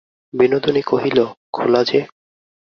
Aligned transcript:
বিনোদিনী 0.33 0.81
কহিল, 0.81 1.19
খোলা 1.53 1.81
যে? 1.83 1.99